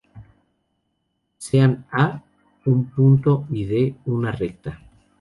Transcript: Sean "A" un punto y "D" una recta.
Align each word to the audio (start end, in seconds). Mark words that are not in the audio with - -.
Sean 1.37 1.85
"A" 1.91 2.23
un 2.65 2.85
punto 2.89 3.45
y 3.51 3.65
"D" 3.65 3.95
una 4.05 4.31
recta. 4.31 4.79